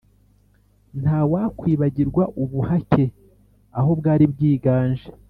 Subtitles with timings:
[1.01, 3.03] Nta wakwibagirwa ubuhake
[3.79, 5.05] aho bwari bwiganje